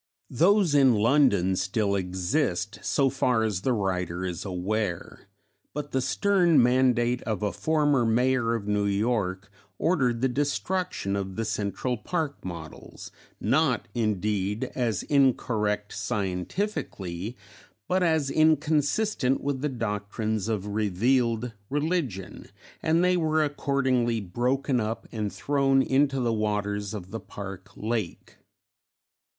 Those 0.31 0.73
in 0.73 0.95
London 0.95 1.55
still 1.55 1.93
exist, 1.95 2.79
so 2.81 3.07
far 3.11 3.43
as 3.43 3.61
the 3.61 3.71
writer 3.71 4.25
is 4.25 4.43
aware, 4.43 5.27
but 5.75 5.91
the 5.91 6.01
stern 6.01 6.59
mandate 6.63 7.21
of 7.21 7.43
a 7.43 7.51
former 7.51 8.03
mayor 8.03 8.55
of 8.55 8.67
New 8.67 8.87
York 8.87 9.51
ordered 9.77 10.21
the 10.21 10.27
destruction 10.27 11.15
of 11.15 11.35
the 11.35 11.45
Central 11.45 11.97
Park 11.97 12.43
models, 12.43 13.11
not 13.39 13.87
indeed 13.93 14.71
as 14.73 15.03
incorrect 15.03 15.93
scientifically, 15.93 17.37
but 17.87 18.01
as 18.01 18.31
inconsistent 18.31 19.41
with 19.43 19.61
the 19.61 19.69
doctrines 19.69 20.47
of 20.47 20.65
revealed 20.65 21.53
religion, 21.69 22.47
and 22.81 23.03
they 23.03 23.15
were 23.17 23.43
accordingly 23.43 24.19
broken 24.19 24.79
up 24.79 25.07
and 25.11 25.31
thrown 25.31 25.83
into 25.83 26.19
the 26.19 26.33
waters 26.33 26.95
of 26.95 27.11
the 27.11 27.19
Park 27.19 27.69
lake. 27.75 28.37